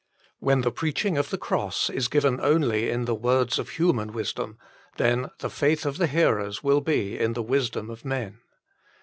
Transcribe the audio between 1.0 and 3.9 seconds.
of the Cross is given only in the words of